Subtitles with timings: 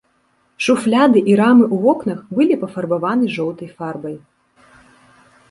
[0.67, 4.15] Шуфляды і рамы ў вокнах былі пафарбаваны жоўтай фарбай.